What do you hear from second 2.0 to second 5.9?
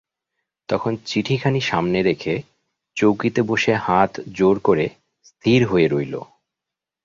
রেখে চৌকিতে বসে হাত জোড় করে স্থির হয়ে